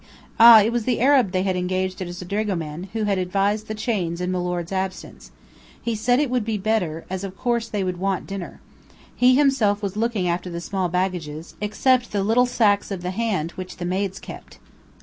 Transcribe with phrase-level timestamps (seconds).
[0.39, 4.19] Ah, it was the Arab they had engaged as dragoman, who had advised the change
[4.19, 5.29] in milord's absence.
[5.79, 8.61] He said it would be better, as of course they would want dinner.
[9.15, 13.51] He himself was looking after the small baggages, except the little sacks of the hand
[13.51, 14.57] which the maids kept.